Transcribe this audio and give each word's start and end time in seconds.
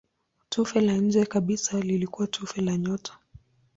Tufe 0.49 0.81
la 0.81 0.97
nje 0.97 1.25
kabisa 1.25 1.79
lilikuwa 1.79 2.27
tufe 2.27 2.61
la 2.61 2.77
nyota. 2.77 3.19